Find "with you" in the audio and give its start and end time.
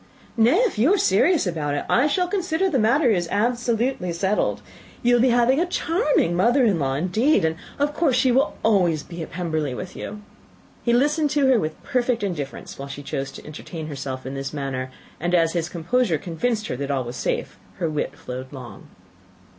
9.75-10.23